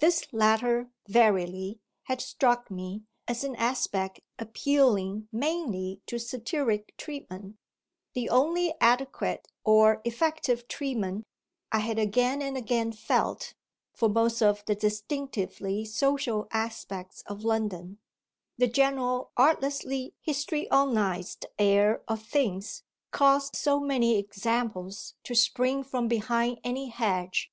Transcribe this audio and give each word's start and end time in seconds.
This 0.00 0.30
latter, 0.34 0.90
verily, 1.08 1.80
had 2.02 2.20
struck 2.20 2.70
me 2.70 3.04
as 3.26 3.42
an 3.42 3.56
aspect 3.56 4.20
appealing 4.38 5.28
mainly 5.32 6.02
to 6.08 6.18
satiric 6.18 6.94
treatment; 6.98 7.56
the 8.12 8.28
only 8.28 8.74
adequate 8.82 9.48
or 9.64 10.02
effective 10.04 10.68
treatment, 10.68 11.24
I 11.72 11.78
had 11.78 11.98
again 11.98 12.42
and 12.42 12.54
again 12.54 12.92
felt, 12.92 13.54
for 13.94 14.10
most 14.10 14.42
of 14.42 14.62
the 14.66 14.74
distinctively 14.74 15.86
social 15.86 16.48
aspects 16.50 17.22
of 17.26 17.42
London: 17.42 17.96
the 18.58 18.68
general 18.68 19.30
artlessly 19.38 20.12
histrionised 20.20 21.46
air 21.58 22.02
of 22.08 22.20
things 22.22 22.82
caused 23.10 23.56
so 23.56 23.80
many 23.80 24.18
examples 24.18 25.14
to 25.24 25.34
spring 25.34 25.82
from 25.82 26.08
behind 26.08 26.60
any 26.62 26.88
hedge. 26.88 27.50